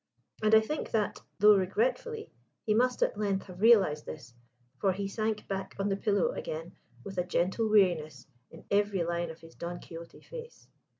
And 0.41 0.55
I 0.55 0.61
think 0.61 0.89
that, 0.89 1.19
though 1.37 1.53
regretfully, 1.55 2.31
he 2.65 2.73
must 2.73 3.03
at 3.03 3.19
length 3.19 3.45
have 3.45 3.61
realised 3.61 4.03
this, 4.03 4.33
for 4.79 4.93
he 4.93 5.07
sank 5.07 5.47
back 5.47 5.75
on 5.77 5.89
the 5.89 5.95
pillow 5.95 6.31
again 6.31 6.71
with 7.03 7.19
a 7.19 7.23
gentle 7.23 7.69
weariness 7.69 8.25
in 8.49 8.65
every 8.71 9.03
line 9.03 9.29
of 9.29 9.41
his 9.41 9.53
Don 9.53 9.77
Quixote 9.77 10.21
face. 10.21 10.67